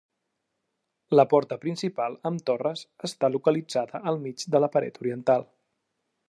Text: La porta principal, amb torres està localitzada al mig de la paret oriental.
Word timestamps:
La 1.19 1.25
porta 1.33 1.57
principal, 1.65 2.17
amb 2.29 2.43
torres 2.51 2.83
està 3.09 3.31
localitzada 3.35 4.03
al 4.13 4.19
mig 4.25 4.47
de 4.57 4.63
la 4.65 4.71
paret 4.79 4.99
oriental. 5.05 5.47